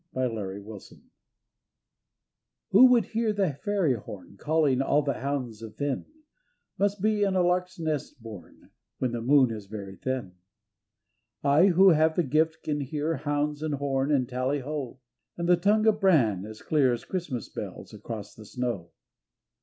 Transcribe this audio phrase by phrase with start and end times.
[0.15, 0.17] 273
[0.63, 1.03] A FAIRY HUNT
[2.71, 6.07] Who would hear the fairy horn CaUing all the hounds of Finn
[6.79, 10.33] Must be in a lark's nest born When the moon is very thin.
[11.43, 14.97] I who 'have the gift can hear Hounds and horn and tally ho,
[15.37, 18.89] And the tongue of Bran as clear As Christmas bells across the snow.